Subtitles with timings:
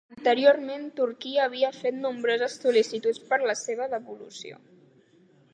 [0.13, 4.63] Anteriorment, Turquia havia fet nombroses sol·licituds per a la seva devolució.